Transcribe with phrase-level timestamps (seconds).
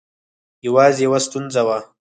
[0.65, 1.77] یوازې یوه ستونزه وه.